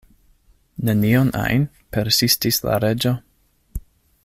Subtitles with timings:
[0.89, 1.67] "Nenion ajn?"
[1.97, 3.15] persistis la Reĝo.